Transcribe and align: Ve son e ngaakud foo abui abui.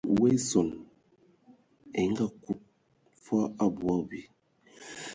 Ve 0.19 0.31
son 0.49 0.69
e 1.99 2.01
ngaakud 2.11 2.59
foo 3.23 3.45
abui 3.63 3.93
abui. 3.99 4.21